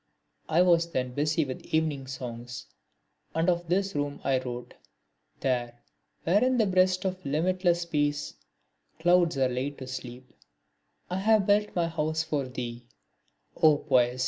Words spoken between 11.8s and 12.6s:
house for